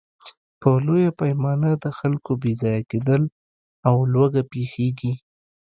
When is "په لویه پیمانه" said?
0.61-1.71